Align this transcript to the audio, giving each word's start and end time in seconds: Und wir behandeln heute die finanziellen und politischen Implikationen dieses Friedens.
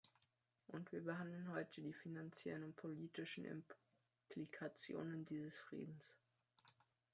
Und 0.69 0.91
wir 0.91 1.03
behandeln 1.03 1.51
heute 1.51 1.79
die 1.83 1.93
finanziellen 1.93 2.63
und 2.63 2.75
politischen 2.75 3.45
Implikationen 3.45 5.25
dieses 5.25 5.55
Friedens. 5.59 6.17